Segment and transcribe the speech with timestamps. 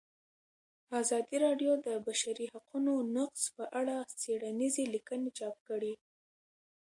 [1.01, 5.93] ازادي راډیو د د بشري حقونو نقض په اړه څېړنیزې لیکنې چاپ کړي.